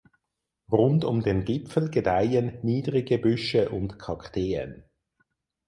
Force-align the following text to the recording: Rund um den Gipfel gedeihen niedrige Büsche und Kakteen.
Rund 0.71 1.05
um 1.05 1.21
den 1.21 1.45
Gipfel 1.45 1.91
gedeihen 1.91 2.57
niedrige 2.63 3.19
Büsche 3.19 3.69
und 3.69 3.99
Kakteen. 3.99 4.83